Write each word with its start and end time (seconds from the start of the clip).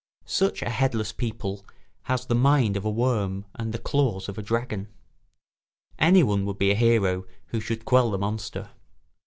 Such 0.25 0.63
a 0.63 0.69
headless 0.71 1.11
people 1.11 1.63
has 2.05 2.25
the 2.25 2.33
mind 2.33 2.75
of 2.75 2.83
a 2.83 2.89
worm 2.89 3.45
and 3.53 3.71
the 3.71 3.77
claws 3.77 4.27
of 4.27 4.39
a 4.39 4.41
dragon. 4.41 4.87
Anyone 5.99 6.43
would 6.45 6.57
be 6.57 6.71
a 6.71 6.75
hero 6.75 7.25
who 7.49 7.59
should 7.59 7.85
quell 7.85 8.09
the 8.09 8.17
monster. 8.17 8.71